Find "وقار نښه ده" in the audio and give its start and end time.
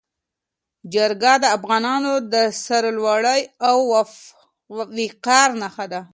4.99-6.01